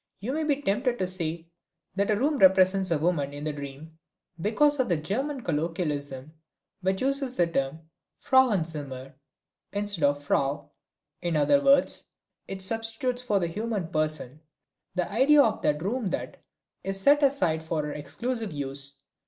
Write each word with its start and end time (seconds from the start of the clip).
You 0.19 0.33
may 0.33 0.43
be 0.45 0.59
tempted 0.63 0.97
to 0.97 1.05
say 1.05 1.45
that 1.93 2.09
a 2.09 2.15
room 2.15 2.37
represents 2.39 2.89
a 2.89 2.97
woman 2.97 3.35
in 3.35 3.43
the 3.43 3.53
dream 3.53 3.99
because 4.39 4.79
of 4.79 4.89
the 4.89 4.97
German 4.97 5.43
colloquialism 5.43 6.33
which 6.81 7.03
uses 7.03 7.35
the 7.35 7.45
term 7.45 7.87
Frauenzimmer 8.17 9.13
instead 9.71 10.03
of 10.03 10.23
Frau, 10.23 10.71
in 11.21 11.37
other 11.37 11.63
words, 11.63 12.05
it 12.47 12.63
substitutes 12.63 13.21
for 13.21 13.37
the 13.39 13.45
human 13.45 13.89
person 13.89 14.41
the 14.95 15.07
idea 15.11 15.43
of 15.43 15.61
that 15.61 15.83
room 15.83 16.07
that 16.07 16.41
is 16.83 16.99
set 16.99 17.21
aside 17.21 17.61
for 17.61 17.83
her 17.83 17.93
exclusive 17.93 18.51
use. 18.51 19.03